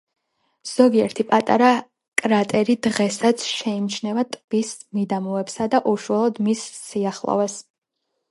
[0.69, 1.67] ზოგიერთი პატარა
[2.21, 7.59] კრატერი დღესაც შეიმჩნევა ტბის მიდამოებსა და უშუალოდ მის სიახლოვეს.